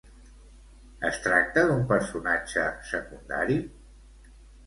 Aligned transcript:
Es 1.09 1.19
tracta 1.25 1.65
d'un 1.67 1.83
personatge 1.91 2.65
secundari? 2.93 3.59